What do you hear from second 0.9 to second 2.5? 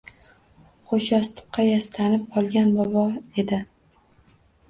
Qo‘shyostiqqa yastanib